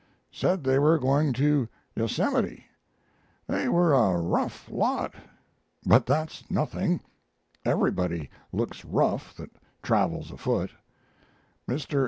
[0.31, 2.65] Said they were going to the Yosemite.
[3.45, 5.13] They were a rough lot,
[5.85, 7.01] but that's nothing;
[7.63, 9.51] everybody looks rough that
[9.83, 10.71] travels afoot.
[11.69, 11.99] Mr.